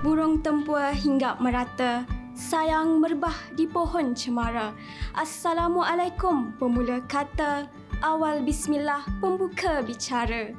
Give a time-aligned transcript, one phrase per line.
[0.00, 4.72] burung tempua hinggap merata, sayang merbah di pohon cemara.
[5.12, 7.68] Assalamualaikum pemula kata,
[8.00, 10.56] awal bismillah pembuka bicara.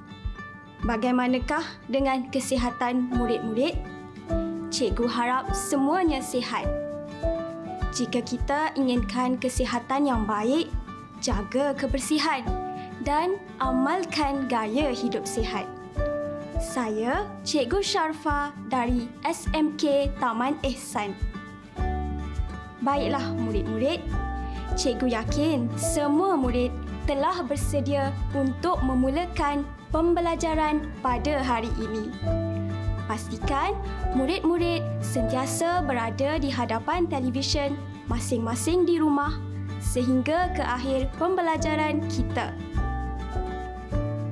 [0.86, 3.82] Bagaimanakah dengan kesihatan murid-murid?
[4.70, 6.70] Cikgu harap semuanya sihat.
[7.92, 10.70] Jika kita inginkan kesihatan yang baik,
[11.18, 12.46] jaga kebersihan
[13.02, 15.66] dan amalkan gaya hidup sihat.
[16.62, 21.18] Saya Cikgu Sharfa dari SMK Taman Ehsan.
[22.86, 23.98] Baiklah murid-murid,
[24.78, 26.70] cikgu yakin semua murid
[27.10, 32.14] telah bersedia untuk memulakan pembelajaran pada hari ini.
[33.10, 33.74] Pastikan
[34.14, 37.74] murid-murid sentiasa berada di hadapan televisyen
[38.06, 39.34] masing-masing di rumah
[39.82, 42.54] sehingga ke akhir pembelajaran kita.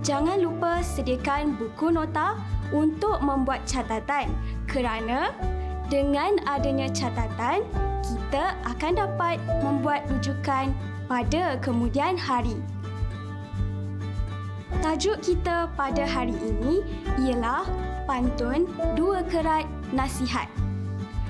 [0.09, 2.33] Jangan lupa sediakan buku nota
[2.73, 4.33] untuk membuat catatan
[4.65, 5.37] kerana
[5.85, 7.61] dengan adanya catatan
[8.01, 10.73] kita akan dapat membuat rujukan
[11.05, 12.57] pada kemudian hari.
[14.81, 16.81] Tajuk kita pada hari ini
[17.21, 17.69] ialah
[18.09, 18.65] Pantun
[18.97, 20.49] Dua Kerat Nasihat.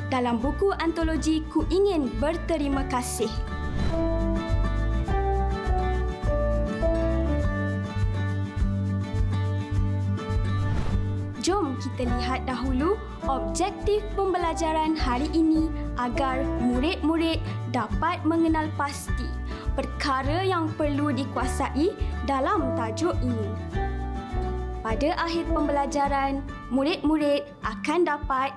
[0.08, 3.28] Dalam buku antologi Ku Ingin Berterima Kasih.
[11.80, 17.40] Kita lihat dahulu objektif pembelajaran hari ini agar murid-murid
[17.72, 19.28] dapat mengenal pasti
[19.80, 21.96] perkara yang perlu dikuasai
[22.28, 23.50] dalam tajuk ini.
[24.84, 28.52] Pada akhir pembelajaran, murid-murid akan dapat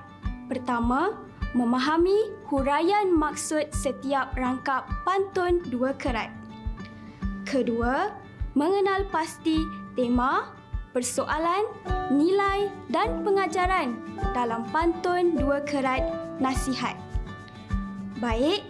[0.51, 1.15] pertama,
[1.55, 6.31] memahami huraian maksud setiap rangkap pantun dua kerat.
[7.47, 8.09] Kedua,
[8.57, 9.61] mengenal pasti
[9.93, 10.49] tema
[10.93, 11.65] persoalan,
[12.13, 13.97] nilai dan pengajaran
[14.37, 16.05] dalam pantun dua kerat
[16.37, 16.93] nasihat.
[18.21, 18.61] Baik,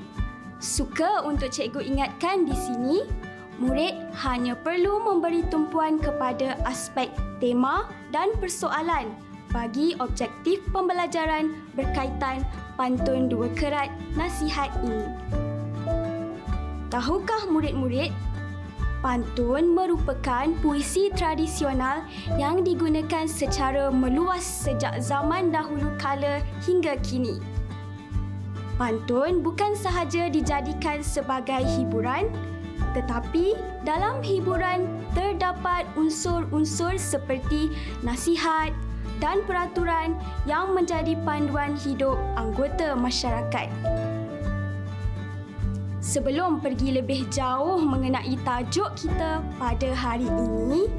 [0.63, 3.03] suka untuk cikgu ingatkan di sini,
[3.59, 3.93] murid
[4.23, 9.11] hanya perlu memberi tumpuan kepada aspek tema dan persoalan
[9.53, 12.41] bagi objektif pembelajaran berkaitan
[12.79, 15.05] pantun dua kerat nasihat ini.
[16.89, 18.09] Tahukah murid-murid
[19.03, 22.07] Pantun merupakan puisi tradisional
[22.39, 27.43] yang digunakan secara meluas sejak zaman dahulu kala hingga kini.
[28.79, 32.31] Pantun bukan sahaja dijadikan sebagai hiburan,
[32.95, 37.75] tetapi dalam hiburan terdapat unsur-unsur seperti
[38.07, 38.71] nasihat
[39.19, 40.15] dan peraturan
[40.47, 43.67] yang menjadi panduan hidup anggota masyarakat.
[46.03, 50.91] Sebelum pergi lebih jauh mengenai tajuk kita pada hari ini,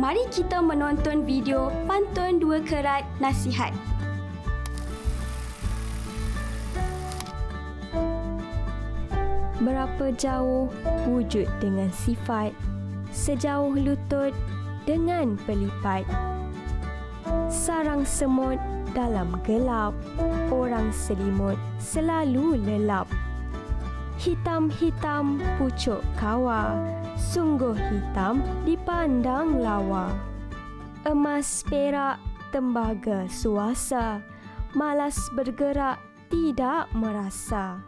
[0.00, 3.68] mari kita menonton video pantun dua kerat nasihat.
[9.60, 10.72] Berapa jauh
[11.04, 12.56] wujud dengan sifat,
[13.12, 14.32] sejauh lutut
[14.88, 16.08] dengan pelipat.
[17.52, 18.56] Sarang semut
[18.96, 19.92] dalam gelap,
[20.48, 23.04] orang selimut selalu lelap.
[24.20, 26.76] Hitam-hitam pucuk kawa,
[27.16, 30.12] sungguh hitam dipandang lawa.
[31.08, 32.20] Emas perak
[32.52, 34.20] tembaga suasa,
[34.76, 35.96] malas bergerak
[36.28, 37.80] tidak merasa.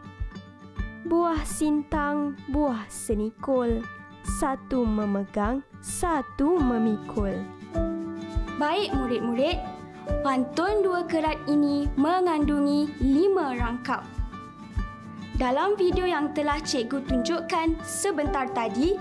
[1.04, 3.84] Buah sintang, buah senikul,
[4.25, 7.44] satu memegang, satu memikul.
[8.56, 9.60] Baik murid-murid,
[10.25, 14.22] pantun dua kerat ini mengandungi lima rangkap.
[15.41, 19.00] Dalam video yang telah cikgu tunjukkan sebentar tadi,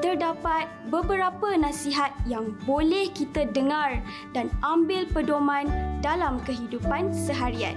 [0.00, 4.00] terdapat beberapa nasihat yang boleh kita dengar
[4.32, 5.68] dan ambil pedoman
[6.00, 7.76] dalam kehidupan seharian.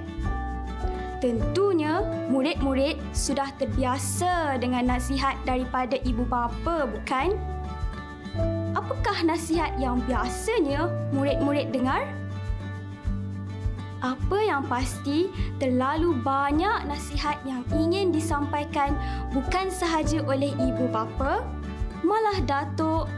[1.19, 1.99] Tentunya,
[2.31, 7.35] murid-murid sudah terbiasa dengan nasihat daripada ibu bapa, bukan?
[8.79, 12.07] Apakah nasihat yang biasanya murid-murid dengar?
[13.99, 15.27] Apa yang pasti
[15.59, 18.95] terlalu banyak nasihat yang ingin disampaikan
[19.35, 21.43] bukan sahaja oleh ibu bapa,
[22.03, 23.11] malah datuk,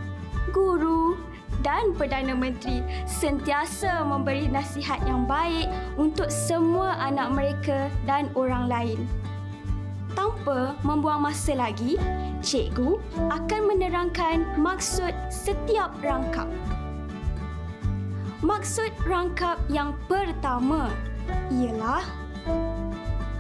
[0.50, 1.18] guru
[1.62, 5.70] dan Perdana Menteri sentiasa memberi nasihat yang baik
[6.02, 9.00] untuk semua anak mereka dan orang lain.
[10.18, 11.96] Tanpa membuang masa lagi,
[12.44, 13.00] cikgu
[13.32, 16.50] akan menerangkan maksud setiap rangkap.
[18.42, 20.90] Maksud rangkap yang pertama
[21.54, 22.02] ialah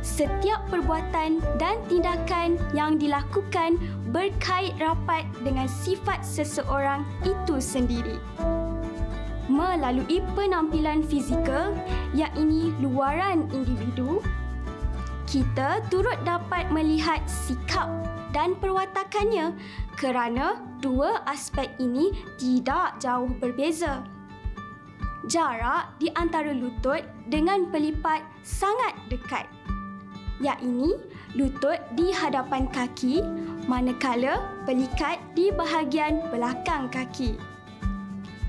[0.01, 3.81] setiap perbuatan dan tindakan yang dilakukan
[4.13, 8.18] berkait rapat dengan sifat seseorang itu sendiri.
[9.51, 11.75] melalui penampilan fizikal
[12.15, 14.24] ini luaran individu,
[15.27, 17.92] kita turut dapat melihat sikap
[18.31, 19.51] dan perwatakannya
[20.00, 24.07] kerana dua aspek ini tidak jauh berbeza.
[25.29, 29.45] Jarak di antara lutut dengan pelipat sangat dekat.
[30.41, 30.89] Yang ini
[31.38, 33.21] lutut di hadapan kaki
[33.69, 37.38] manakala pelikat di bahagian belakang kaki.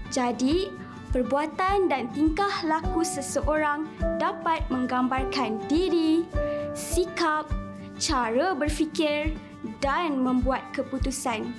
[0.09, 0.73] Jadi,
[1.13, 3.85] perbuatan dan tingkah laku seseorang
[4.17, 6.25] dapat menggambarkan diri,
[6.73, 7.53] sikap,
[8.01, 9.37] cara berfikir
[9.85, 11.53] dan membuat keputusan.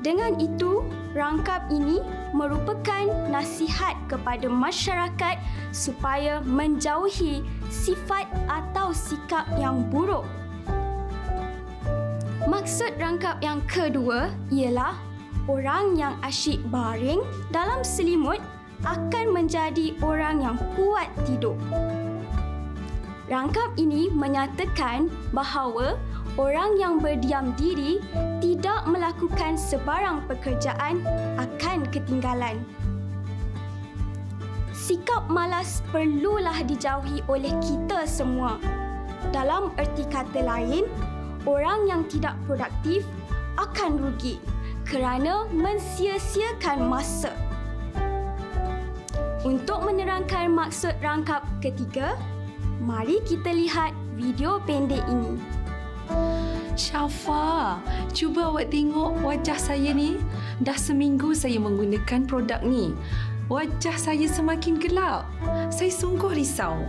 [0.00, 0.80] Dengan itu,
[1.14, 1.98] rangkap ini
[2.30, 5.36] merupakan nasihat kepada masyarakat
[5.74, 10.26] supaya menjauhi sifat atau sikap yang buruk.
[12.46, 14.96] Maksud rangkap yang kedua ialah
[15.46, 17.20] orang yang asyik baring
[17.50, 18.40] dalam selimut
[18.86, 21.58] akan menjadi orang yang kuat tidur.
[23.30, 25.94] Rangkap ini menyatakan bahawa
[26.40, 28.00] orang yang berdiam diri
[28.40, 31.04] tidak melakukan sebarang pekerjaan
[31.36, 32.56] akan ketinggalan.
[34.72, 38.56] Sikap malas perlulah dijauhi oleh kita semua.
[39.30, 40.88] Dalam erti kata lain,
[41.44, 43.04] orang yang tidak produktif
[43.60, 44.40] akan rugi
[44.88, 47.36] kerana mensia-siakan masa.
[49.44, 52.16] Untuk menerangkan maksud rangkap ketiga,
[52.80, 55.59] mari kita lihat video pendek ini.
[56.80, 57.76] Syafa,
[58.16, 60.16] cuba awak tengok wajah saya ni.
[60.64, 62.96] Dah seminggu saya menggunakan produk ni.
[63.50, 65.28] Wajah saya semakin gelap.
[65.68, 66.80] Saya sungguh risau.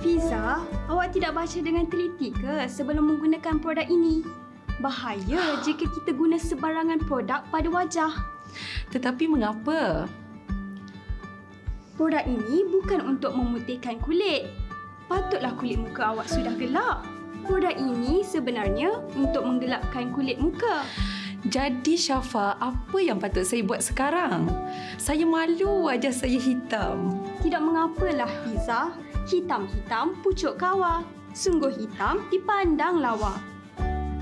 [0.00, 4.24] Fiza, awak tidak baca dengan teliti ke sebelum menggunakan produk ini?
[4.80, 8.12] Bahaya jika kita guna sebarangan produk pada wajah.
[8.90, 10.08] Tetapi mengapa?
[12.00, 14.48] Produk ini bukan untuk memutihkan kulit.
[15.04, 17.04] Patutlah kulit muka awak sudah gelap.
[17.44, 20.84] Produk ini sebenarnya untuk menggelapkan kulit muka.
[21.48, 24.44] Jadi Syafa, apa yang patut saya buat sekarang?
[25.00, 27.16] Saya malu wajah saya hitam.
[27.40, 28.92] Tidak mengapalah Fiza.
[29.24, 31.00] Hitam-hitam pucuk kawa.
[31.32, 33.40] Sungguh hitam dipandang lawa.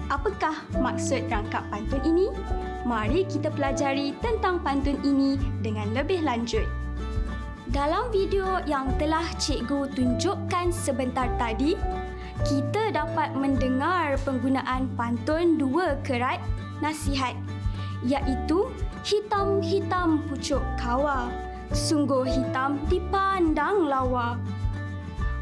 [0.09, 2.31] Apakah maksud rangkap pantun ini?
[2.87, 6.65] Mari kita pelajari tentang pantun ini dengan lebih lanjut.
[7.69, 11.77] Dalam video yang telah cikgu tunjukkan sebentar tadi,
[12.47, 16.39] kita dapat mendengar penggunaan pantun dua kerat
[16.79, 17.35] nasihat
[18.07, 18.71] iaitu
[19.03, 21.33] hitam-hitam pucuk kawa
[21.75, 24.39] sungguh hitam dipandang lawa.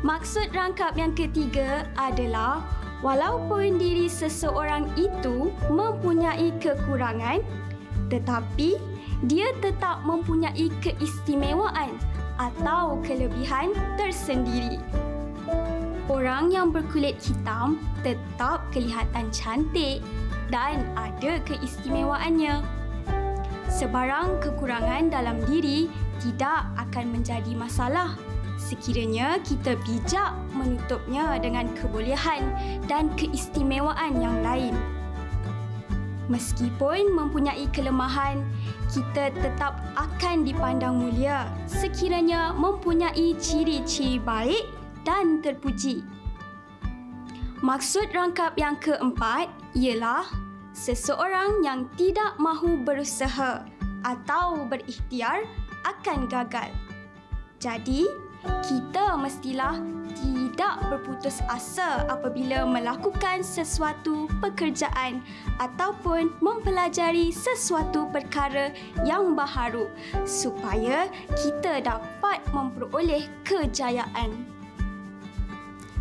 [0.00, 2.64] Maksud rangkap yang ketiga adalah
[3.04, 7.44] walaupun diri seseorang itu mempunyai kekurangan
[8.06, 8.78] tetapi
[9.26, 11.96] dia tetap mempunyai keistimewaan
[12.36, 14.78] atau kelebihan tersendiri
[16.06, 20.02] orang yang berkulit hitam tetap kelihatan cantik
[20.50, 22.62] dan ada keistimewaannya.
[23.66, 25.90] Sebarang kekurangan dalam diri
[26.22, 28.14] tidak akan menjadi masalah
[28.56, 32.42] sekiranya kita bijak menutupnya dengan kebolehan
[32.88, 34.74] dan keistimewaan yang lain.
[36.26, 38.42] Meskipun mempunyai kelemahan,
[38.90, 44.66] kita tetap akan dipandang mulia sekiranya mempunyai ciri-ciri baik
[45.06, 46.02] dan terpuji.
[47.62, 50.26] Maksud rangkap yang keempat ialah
[50.76, 53.64] seseorang yang tidak mahu berusaha
[54.04, 55.48] atau berikhtiar
[55.88, 56.68] akan gagal.
[57.56, 58.04] Jadi,
[58.62, 59.80] kita mestilah
[60.16, 65.24] tidak berputus asa apabila melakukan sesuatu pekerjaan
[65.58, 68.70] ataupun mempelajari sesuatu perkara
[69.02, 69.90] yang baharu
[70.24, 74.55] supaya kita dapat memperoleh kejayaan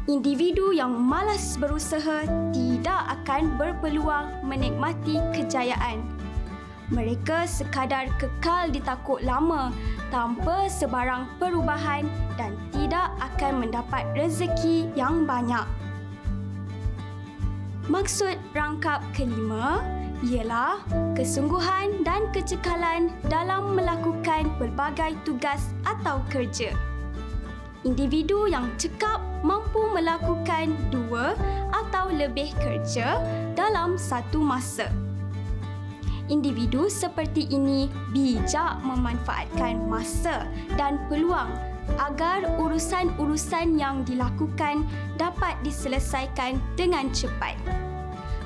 [0.05, 6.05] individu yang malas berusaha tidak akan berpeluang menikmati kejayaan.
[6.93, 9.74] Mereka sekadar kekal di takut lama
[10.13, 12.05] tanpa sebarang perubahan
[12.38, 15.65] dan tidak akan mendapat rezeki yang banyak.
[17.89, 19.81] Maksud rangkap kelima
[20.21, 20.85] ialah
[21.17, 26.74] kesungguhan dan kecekalan dalam melakukan pelbagai tugas atau kerja
[27.85, 31.37] individu yang cekap mampu melakukan dua
[31.69, 33.21] atau lebih kerja
[33.53, 34.89] dalam satu masa.
[36.25, 41.53] Individu seperti ini bijak memanfaatkan masa dan peluang
[42.01, 44.89] agar urusan-urusan yang dilakukan
[45.21, 47.53] dapat diselesaikan dengan cepat.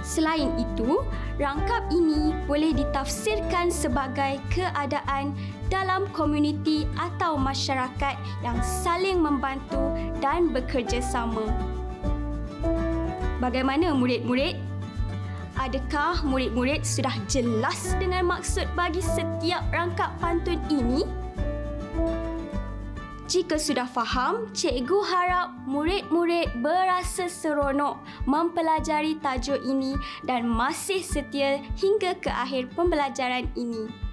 [0.04, 1.00] Selain itu,
[1.40, 5.32] rangkap ini boleh ditafsirkan sebagai keadaan
[5.70, 11.46] dalam komuniti atau masyarakat yang saling membantu dan bekerjasama.
[13.40, 14.60] Bagaimana murid-murid?
[15.60, 21.08] Adakah murid-murid sudah jelas dengan maksud bagi setiap rangkap pantun ini?
[23.30, 29.94] Jika sudah faham, cikgu harap murid-murid berasa seronok mempelajari tajuk ini
[30.26, 34.09] dan masih setia hingga ke akhir pembelajaran ini.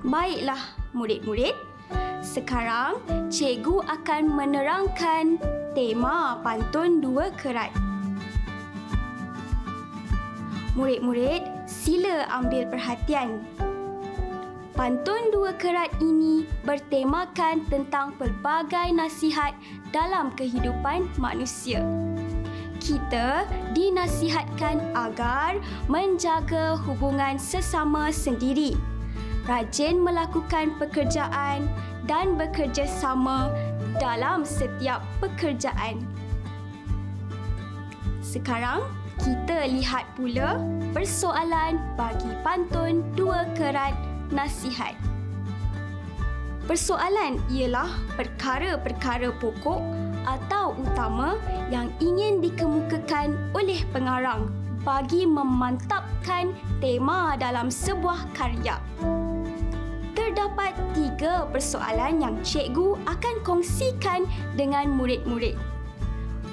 [0.00, 0.60] Baiklah,
[0.96, 1.52] murid-murid.
[2.24, 5.36] Sekarang, cikgu akan menerangkan
[5.76, 7.72] tema pantun dua kerat.
[10.72, 13.44] Murid-murid, sila ambil perhatian
[14.80, 19.52] Pantun dua kerat ini bertemakan tentang pelbagai nasihat
[19.92, 21.84] dalam kehidupan manusia.
[22.80, 23.44] Kita
[23.76, 28.72] dinasihatkan agar menjaga hubungan sesama sendiri,
[29.50, 31.66] rajin melakukan pekerjaan
[32.06, 33.50] dan bekerjasama
[33.98, 36.06] dalam setiap pekerjaan.
[38.22, 38.86] Sekarang,
[39.18, 40.62] kita lihat pula
[40.94, 43.98] persoalan bagi pantun dua kerat
[44.30, 44.94] nasihat.
[46.70, 49.82] Persoalan ialah perkara-perkara pokok
[50.22, 51.34] atau utama
[51.74, 54.46] yang ingin dikemukakan oleh pengarang
[54.86, 58.78] bagi memantapkan tema dalam sebuah karya.
[60.30, 65.58] Terdapat tiga persoalan yang cikgu akan kongsikan dengan murid-murid.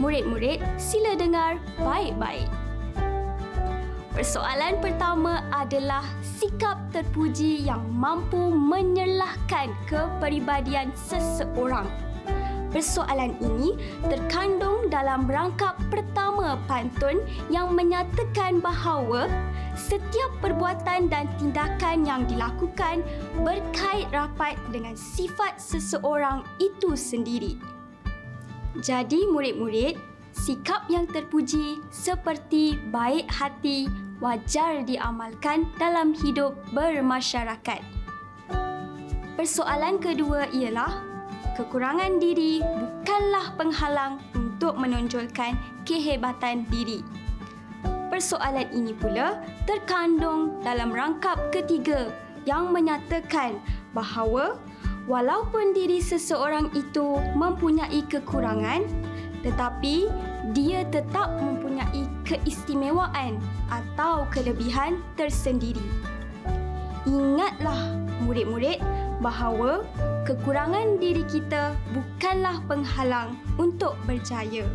[0.02, 2.50] Murid-murid, sila dengar baik-baik.
[4.18, 11.86] Persoalan pertama adalah sikap terpuji yang mampu menyerlahkan kepribadian seseorang.
[12.68, 13.80] Persoalan ini
[14.12, 19.32] terkandung dalam rangkap pertama pantun yang menyatakan bahawa
[19.78, 23.06] setiap perbuatan dan tindakan yang dilakukan
[23.46, 27.56] berkait rapat dengan sifat seseorang itu sendiri.
[28.84, 29.96] Jadi murid-murid,
[30.36, 33.88] sikap yang terpuji seperti baik hati,
[34.20, 37.82] wajar diamalkan dalam hidup bermasyarakat.
[39.38, 41.17] Persoalan kedua ialah
[41.58, 45.58] kekurangan diri bukanlah penghalang untuk menonjolkan
[45.90, 47.02] kehebatan diri.
[48.14, 52.14] Persoalan ini pula terkandung dalam rangkap ketiga
[52.46, 53.58] yang menyatakan
[53.98, 54.62] bahawa
[55.10, 58.86] walaupun diri seseorang itu mempunyai kekurangan
[59.42, 60.10] tetapi
[60.54, 65.84] dia tetap mempunyai keistimewaan atau kelebihan tersendiri.
[67.06, 68.82] Ingatlah murid-murid
[69.22, 69.86] bahawa
[70.28, 74.68] kekurangan diri kita bukanlah penghalang untuk berjaya.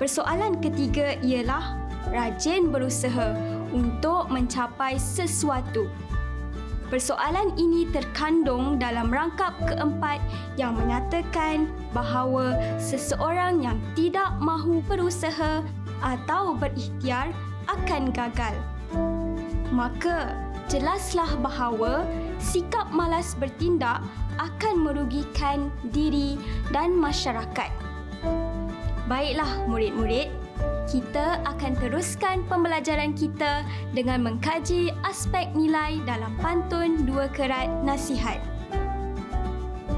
[0.00, 1.76] Persoalan ketiga ialah
[2.08, 3.36] rajin berusaha
[3.76, 5.92] untuk mencapai sesuatu
[6.90, 10.18] Persoalan ini terkandung dalam rangkap keempat
[10.58, 15.62] yang menyatakan bahawa seseorang yang tidak mahu berusaha
[16.02, 17.30] atau berikhtiar
[17.70, 18.58] akan gagal.
[19.70, 20.34] Maka,
[20.66, 22.02] jelaslah bahawa
[22.40, 24.00] sikap malas bertindak
[24.40, 26.40] akan merugikan diri
[26.72, 27.70] dan masyarakat.
[29.04, 30.32] Baiklah murid-murid,
[30.88, 38.40] kita akan teruskan pembelajaran kita dengan mengkaji aspek nilai dalam pantun dua kerat nasihat.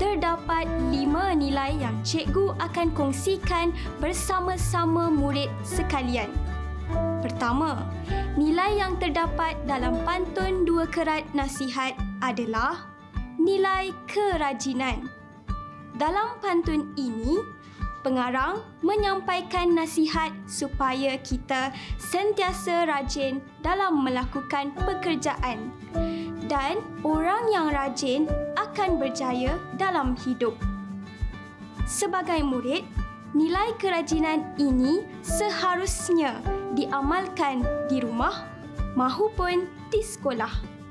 [0.01, 3.71] Terdapat lima nilai yang cikgu akan kongsikan
[4.03, 6.33] bersama-sama murid sekalian.
[7.23, 7.87] Pertama,
[8.35, 12.87] nilai yang terdapat dalam pantun dua kerat nasihat adalah
[13.43, 15.11] nilai kerajinan.
[15.99, 17.43] Dalam pantun ini,
[18.07, 25.71] pengarang menyampaikan nasihat supaya kita sentiasa rajin dalam melakukan pekerjaan
[26.47, 28.27] dan orang yang rajin
[28.59, 30.55] akan berjaya dalam hidup.
[31.87, 32.87] Sebagai murid,
[33.35, 36.39] nilai kerajinan ini seharusnya
[36.75, 38.49] diamalkan di rumah
[38.99, 40.82] mahupun di sekolah.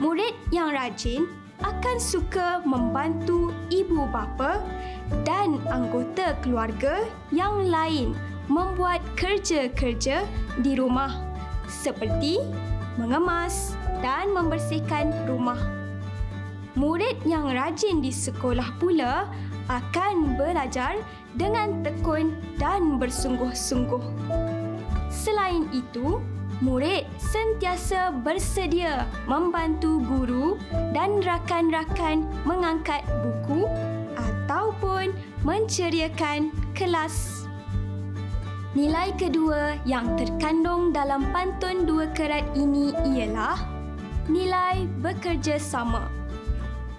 [0.00, 1.28] Murid yang rajin
[1.60, 4.64] akan suka membantu ibu bapa
[5.28, 8.16] dan anggota keluarga yang lain
[8.48, 10.24] membuat kerja-kerja
[10.64, 11.12] di rumah
[11.68, 12.40] seperti
[12.96, 15.60] mengemas dan membersihkan rumah.
[16.80, 19.28] Murid yang rajin di sekolah pula
[19.68, 20.96] akan belajar
[21.36, 24.02] dengan tekun dan bersungguh-sungguh.
[25.12, 26.24] Selain itu,
[26.60, 30.60] murid sentiasa bersedia membantu guru
[30.92, 33.64] dan rakan-rakan mengangkat buku
[34.16, 37.48] ataupun menceriakan kelas.
[38.76, 43.58] Nilai kedua yang terkandung dalam pantun dua kerat ini ialah
[44.30, 46.06] nilai bekerja sama.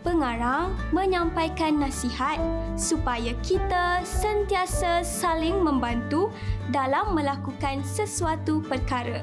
[0.01, 2.41] Pengarang menyampaikan nasihat
[2.74, 6.34] supaya kita sentiasa saling membantu
[6.74, 9.22] dalam melakukan sesuatu perkara.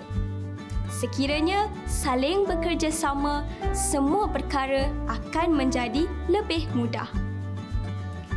[0.88, 3.45] Sekiranya saling bekerjasama,
[3.76, 7.09] semua perkara akan menjadi lebih mudah.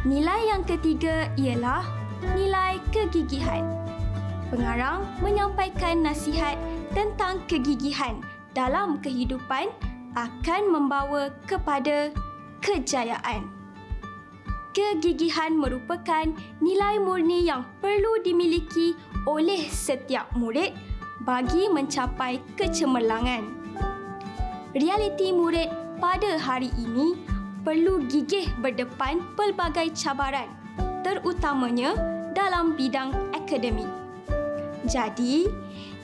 [0.04, 1.88] Nilai yang ketiga ialah
[2.36, 3.64] nilai kegigihan.
[4.52, 6.60] Pengarang menyampaikan nasihat
[6.92, 8.20] tentang kegigihan
[8.52, 9.72] dalam kehidupan
[10.20, 12.12] akan membawa kepada
[12.60, 13.48] kejayaan.
[14.76, 18.96] Kegigihan merupakan nilai murni yang perlu dimiliki
[19.28, 20.91] oleh setiap murid
[21.22, 23.46] bagi mencapai kecemerlangan.
[24.74, 25.70] Realiti murid
[26.02, 27.14] pada hari ini
[27.62, 30.50] perlu gigih berdepan pelbagai cabaran,
[31.06, 31.94] terutamanya
[32.34, 33.90] dalam bidang akademik.
[34.90, 35.46] Jadi,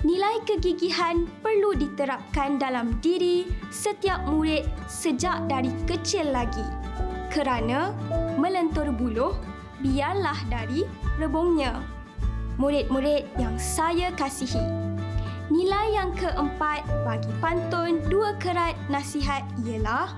[0.06, 6.62] nilai kegigihan perlu diterapkan dalam diri setiap murid sejak dari kecil lagi.
[7.34, 7.90] Kerana
[8.38, 9.34] melentur buluh
[9.82, 10.86] biarlah dari
[11.18, 11.82] rebungnya.
[12.62, 14.87] Murid-murid yang saya kasihi.
[15.48, 20.12] Nilai yang keempat bagi pantun dua kerat nasihat ialah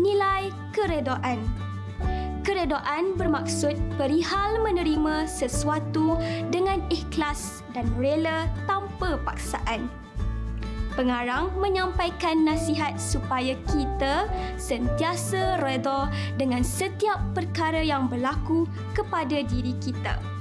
[0.00, 1.44] nilai keredoan.
[2.40, 6.16] Keredoan bermaksud perihal menerima sesuatu
[6.48, 9.84] dengan ikhlas dan rela tanpa paksaan.
[10.96, 16.08] Pengarang menyampaikan nasihat supaya kita sentiasa reda
[16.40, 18.64] dengan setiap perkara yang berlaku
[18.96, 20.39] kepada diri kita.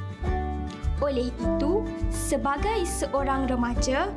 [1.00, 4.12] Oleh itu, sebagai seorang remaja,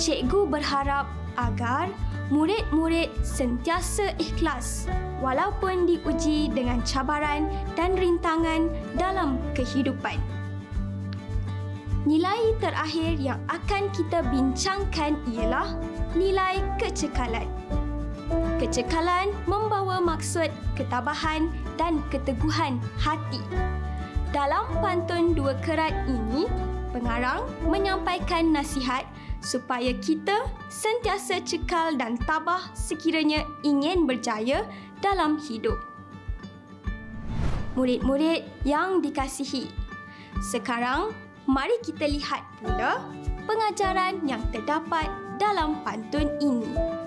[0.00, 1.04] cikgu berharap
[1.36, 1.92] agar
[2.32, 4.88] murid-murid sentiasa ikhlas
[5.20, 10.16] walaupun diuji dengan cabaran dan rintangan dalam kehidupan.
[12.02, 15.76] Nilai terakhir yang akan kita bincangkan ialah
[16.18, 17.46] nilai kecekalan.
[18.58, 23.38] Kecekalan membawa maksud ketabahan dan keteguhan hati.
[24.32, 26.48] Dalam pantun dua kerat ini,
[26.88, 29.04] pengarang menyampaikan nasihat
[29.44, 34.64] supaya kita sentiasa cekal dan tabah sekiranya ingin berjaya
[35.04, 35.76] dalam hidup.
[37.76, 39.68] Murid-murid yang dikasihi,
[40.48, 41.12] sekarang
[41.44, 43.04] mari kita lihat pula
[43.44, 47.01] pengajaran yang terdapat dalam pantun ini.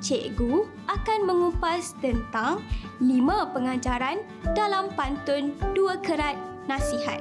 [0.00, 2.64] Cikgu akan mengupas tentang
[3.04, 4.24] lima pengajaran
[4.56, 7.20] dalam pantun dua kerat nasihat.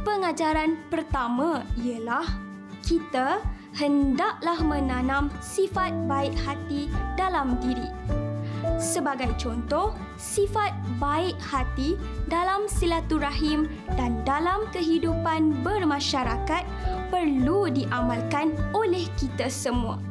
[0.00, 2.24] Pengajaran pertama ialah
[2.80, 3.44] kita
[3.76, 7.86] hendaklah menanam sifat baik hati dalam diri
[8.80, 12.00] Sebagai contoh, sifat baik hati
[12.32, 16.64] dalam silaturahim dan dalam kehidupan bermasyarakat
[17.12, 20.09] perlu diamalkan oleh kita semua.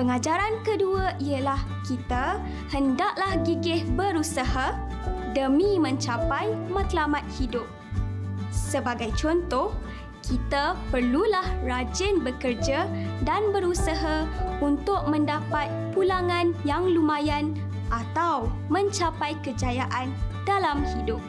[0.00, 2.40] Pengajaran kedua ialah kita
[2.72, 4.72] hendaklah gigih berusaha
[5.36, 7.68] demi mencapai matlamat hidup.
[8.48, 9.76] Sebagai contoh,
[10.24, 12.88] kita perlulah rajin bekerja
[13.28, 14.24] dan berusaha
[14.64, 17.52] untuk mendapat pulangan yang lumayan
[17.92, 20.08] atau mencapai kejayaan
[20.48, 21.20] dalam hidup.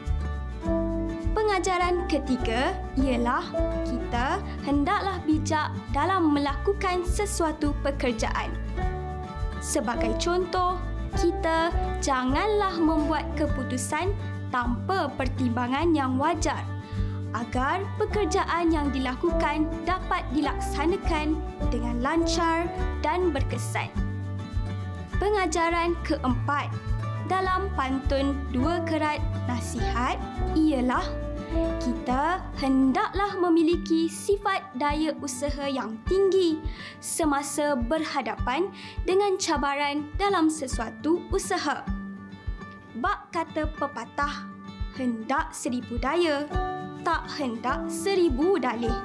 [1.32, 3.40] Pengajaran ketiga ialah
[3.88, 4.36] kita
[4.68, 8.52] hendaklah bijak dalam melakukan sesuatu pekerjaan.
[9.64, 10.76] Sebagai contoh,
[11.16, 11.72] kita
[12.04, 14.12] janganlah membuat keputusan
[14.52, 16.60] tanpa pertimbangan yang wajar
[17.32, 21.40] agar pekerjaan yang dilakukan dapat dilaksanakan
[21.72, 22.68] dengan lancar
[23.00, 23.88] dan berkesan.
[25.16, 26.68] Pengajaran keempat
[27.30, 30.18] dalam pantun dua kerat nasihat
[30.58, 31.04] ialah
[31.84, 36.56] kita hendaklah memiliki sifat daya usaha yang tinggi
[36.96, 38.72] semasa berhadapan
[39.04, 41.84] dengan cabaran dalam sesuatu usaha.
[42.96, 44.48] Bak kata pepatah,
[44.96, 46.48] hendak seribu daya,
[47.04, 48.96] tak hendak seribu dalih.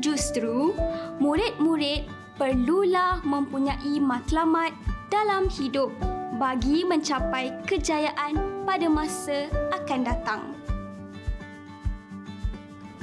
[0.00, 0.72] Justru,
[1.20, 4.72] murid-murid perlulah mempunyai matlamat
[5.10, 5.90] dalam hidup
[6.38, 10.42] bagi mencapai kejayaan pada masa akan datang.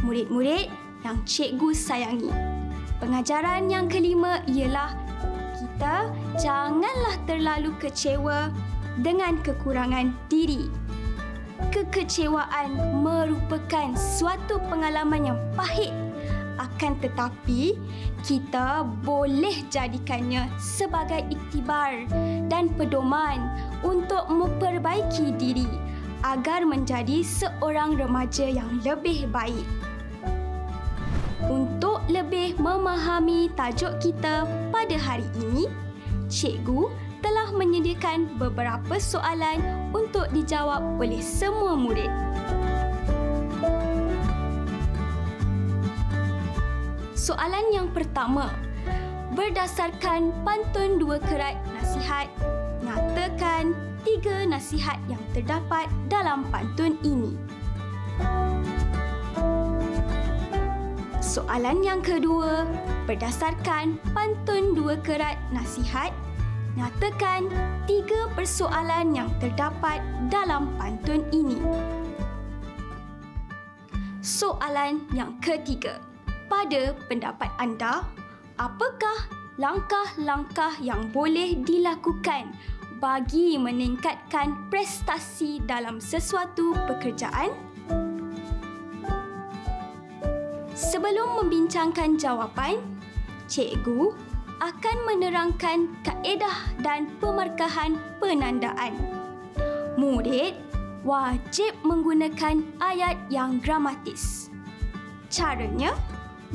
[0.02, 0.72] Murid-murid
[1.04, 2.32] yang cikgu sayangi,
[3.04, 4.96] pengajaran yang kelima ialah
[5.60, 8.50] kita janganlah terlalu kecewa
[9.04, 10.72] dengan kekurangan diri
[11.72, 15.92] kekecewaan merupakan suatu pengalaman yang pahit
[16.58, 17.76] akan tetapi
[18.24, 22.08] kita boleh jadikannya sebagai iktibar
[22.52, 23.44] dan pedoman
[23.84, 25.70] untuk memperbaiki diri
[26.26, 29.68] agar menjadi seorang remaja yang lebih baik.
[31.46, 35.70] Untuk lebih memahami tajuk kita pada hari ini,
[36.26, 36.90] cikgu
[37.22, 39.62] telah menyediakan beberapa soalan
[39.94, 42.10] untuk dijawab oleh semua murid.
[47.26, 48.54] Soalan yang pertama,
[49.34, 52.30] berdasarkan pantun dua kerat nasihat,
[52.86, 53.74] nyatakan
[54.06, 57.34] tiga nasihat yang terdapat dalam pantun ini.
[61.18, 62.70] Soalan yang kedua,
[63.10, 66.14] berdasarkan pantun dua kerat nasihat,
[66.78, 67.50] nyatakan
[67.90, 69.98] tiga persoalan yang terdapat
[70.30, 71.58] dalam pantun ini.
[74.22, 75.98] Soalan yang ketiga,
[76.46, 78.06] pada pendapat anda,
[78.58, 82.52] apakah langkah-langkah yang boleh dilakukan
[83.00, 87.52] bagi meningkatkan prestasi dalam sesuatu pekerjaan?
[90.76, 92.84] Sebelum membincangkan jawapan,
[93.48, 94.12] cikgu
[94.60, 98.96] akan menerangkan kaedah dan pemarkahan penandaan.
[99.96, 100.56] Murid
[101.08, 104.52] wajib menggunakan ayat yang gramatis.
[105.32, 105.96] Caranya,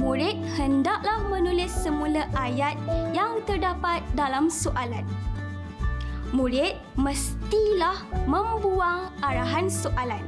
[0.00, 2.72] murid hendaklah menulis semula ayat
[3.12, 5.04] yang terdapat dalam soalan.
[6.32, 10.24] Murid mestilah membuang arahan soalan.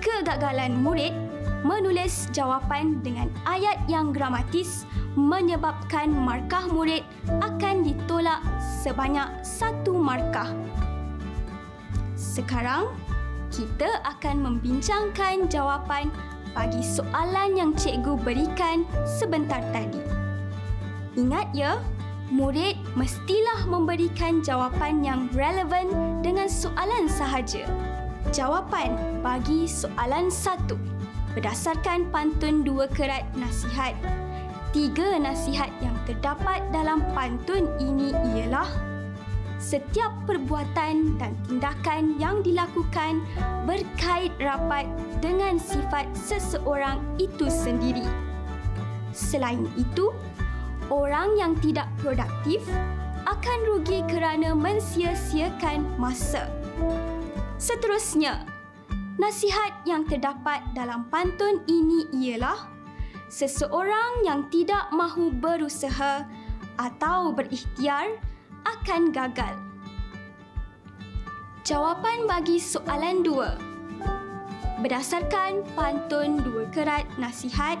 [0.00, 1.12] Kegagalan murid
[1.60, 7.04] menulis jawapan dengan ayat yang gramatis menyebabkan markah murid
[7.44, 8.40] akan ditolak
[8.80, 10.48] sebanyak satu markah.
[12.16, 12.88] Sekarang,
[13.52, 16.08] kita akan membincangkan jawapan
[16.54, 20.00] bagi soalan yang cikgu berikan sebentar tadi.
[21.18, 21.82] Ingat ya,
[22.30, 25.90] murid mestilah memberikan jawapan yang relevan
[26.22, 27.66] dengan soalan sahaja.
[28.32, 30.78] Jawapan bagi soalan satu
[31.34, 33.94] berdasarkan pantun dua kerat nasihat.
[34.74, 38.66] Tiga nasihat yang terdapat dalam pantun ini ialah
[39.64, 43.24] setiap perbuatan dan tindakan yang dilakukan
[43.64, 44.84] berkait rapat
[45.24, 48.04] dengan sifat seseorang itu sendiri.
[49.16, 50.12] Selain itu,
[50.92, 52.60] orang yang tidak produktif
[53.24, 56.52] akan rugi kerana mensia-siakan masa.
[57.56, 58.44] Seterusnya,
[59.14, 62.66] Nasihat yang terdapat dalam pantun ini ialah
[63.30, 66.26] seseorang yang tidak mahu berusaha
[66.74, 68.18] atau berikhtiar
[68.64, 69.54] akan gagal.
[71.64, 73.56] Jawapan bagi soalan dua.
[74.84, 77.80] Berdasarkan pantun dua kerat nasihat,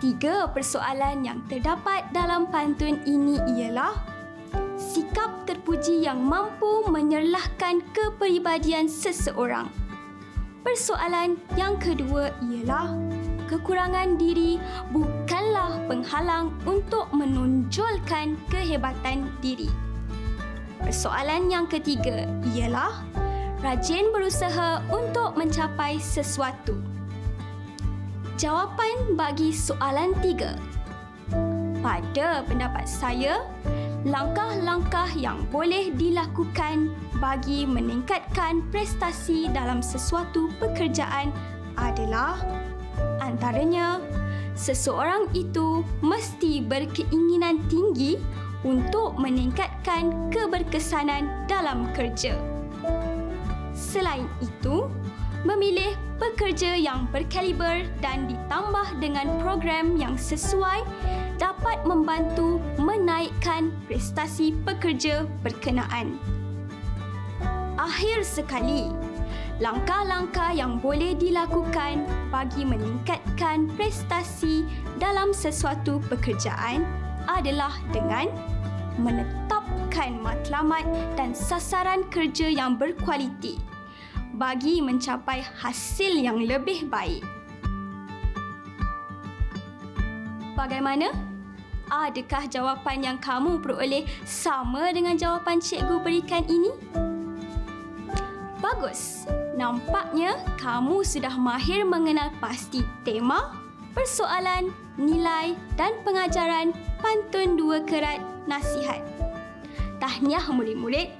[0.00, 3.92] tiga persoalan yang terdapat dalam pantun ini ialah
[4.80, 9.68] sikap terpuji yang mampu menyerlahkan kepribadian seseorang.
[10.64, 12.96] Persoalan yang kedua ialah
[13.50, 14.62] kekurangan diri
[14.94, 19.66] bukanlah penghalang untuk menonjolkan kehebatan diri.
[20.78, 23.02] Persoalan yang ketiga ialah
[23.60, 26.78] rajin berusaha untuk mencapai sesuatu.
[28.38, 30.54] Jawapan bagi soalan tiga.
[31.84, 33.44] Pada pendapat saya,
[34.08, 36.88] langkah-langkah yang boleh dilakukan
[37.20, 41.28] bagi meningkatkan prestasi dalam sesuatu pekerjaan
[41.76, 42.40] adalah
[43.20, 44.00] antaranya
[44.58, 48.16] seseorang itu mesti berkeinginan tinggi
[48.66, 52.36] untuk meningkatkan keberkesanan dalam kerja.
[53.72, 54.88] Selain itu,
[55.48, 60.84] memilih pekerja yang berkaliber dan ditambah dengan program yang sesuai
[61.40, 66.20] dapat membantu menaikkan prestasi pekerja berkenaan
[67.80, 68.92] akhir sekali,
[69.60, 74.64] langkah-langkah yang boleh dilakukan bagi meningkatkan prestasi
[74.96, 76.88] dalam sesuatu pekerjaan
[77.28, 78.32] adalah dengan
[78.96, 83.60] menetapkan matlamat dan sasaran kerja yang berkualiti
[84.40, 87.20] bagi mencapai hasil yang lebih baik.
[90.56, 91.12] Bagaimana?
[91.90, 96.72] Adakah jawapan yang kamu peroleh sama dengan jawapan cikgu berikan ini?
[98.60, 99.26] Bagus.
[99.60, 103.52] Nampaknya kamu sudah mahir mengenal pasti tema,
[103.92, 106.72] persoalan, nilai dan pengajaran
[107.04, 109.04] pantun dua kerat nasihat.
[110.00, 111.12] Tahniah murid-murid.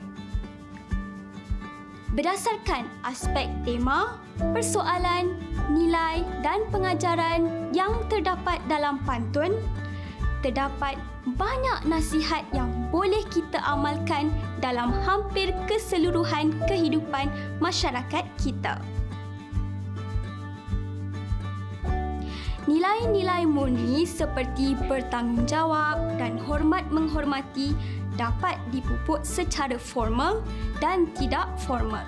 [2.16, 4.16] Berdasarkan aspek tema,
[4.56, 5.36] persoalan,
[5.68, 7.44] nilai dan pengajaran
[7.76, 9.52] yang terdapat dalam pantun,
[10.40, 10.96] terdapat
[11.36, 14.32] banyak nasihat yang boleh kita amalkan
[14.64, 17.28] dalam hampir keseluruhan kehidupan
[17.60, 18.80] masyarakat kita.
[22.68, 27.74] Nilai-nilai murni seperti bertanggungjawab dan hormat menghormati
[28.14, 30.44] dapat dipupuk secara formal
[30.78, 32.04] dan tidak formal.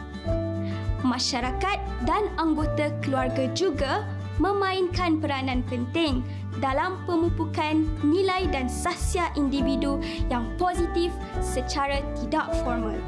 [1.03, 4.07] Masyarakat dan anggota keluarga juga
[4.39, 6.23] memainkan peranan penting
[6.61, 12.99] dalam pemupukan nilai dan sahsia individu yang positif secara tidak formal.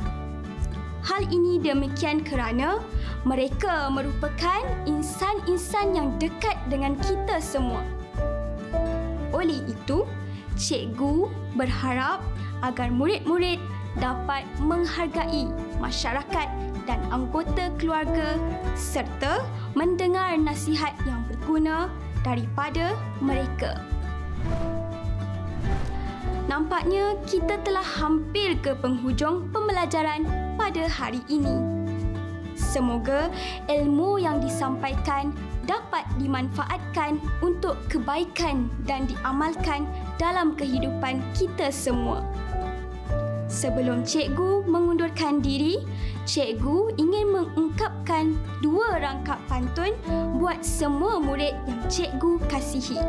[1.05, 2.81] Hal ini demikian kerana
[3.29, 7.85] mereka merupakan insan-insan yang dekat dengan kita semua.
[9.37, 10.09] Oleh itu,
[10.57, 12.25] cikgu berharap
[12.65, 13.61] agar murid-murid
[14.01, 16.49] dapat menghargai masyarakat
[16.89, 18.41] dan anggota keluarga
[18.73, 19.45] serta
[19.77, 21.93] mendengar nasihat yang berguna
[22.25, 23.79] daripada mereka.
[26.49, 30.25] Nampaknya kita telah hampir ke penghujung pembelajaran
[30.57, 31.61] pada hari ini.
[32.55, 33.31] Semoga
[33.67, 35.35] ilmu yang disampaikan
[35.65, 39.89] dapat dimanfaatkan untuk kebaikan dan diamalkan
[40.21, 42.23] dalam kehidupan kita semua.
[43.65, 45.81] Sebelum cikgu mengundurkan diri,
[46.29, 49.97] cikgu ingin mengungkapkan dua rangkap pantun
[50.37, 53.01] buat semua murid yang cikgu kasihi.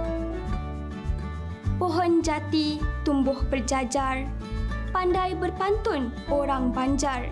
[1.75, 4.23] Pohon jati tumbuh berjajar,
[4.95, 7.27] pandai berpantun orang Banjar.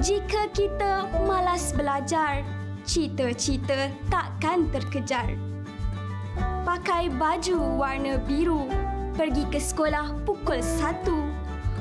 [0.00, 2.40] Jika kita malas belajar,
[2.88, 5.36] cita-cita takkan terkejar.
[6.64, 8.72] Pakai baju warna biru,
[9.12, 11.27] pergi ke sekolah pukul satu.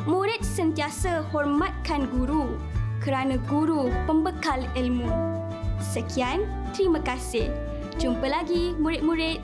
[0.08, 2.56] Murid sentiasa hormatkan guru
[3.04, 5.12] kerana guru pembekal ilmu.
[5.84, 7.52] Sekian, terima kasih.
[8.00, 9.44] Jumpa lagi murid-murid